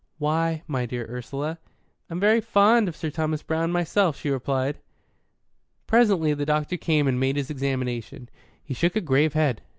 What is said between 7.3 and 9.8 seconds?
his examination. He shook a grave head.